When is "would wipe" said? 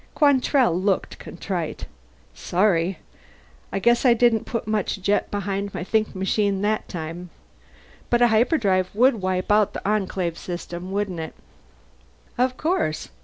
8.95-9.51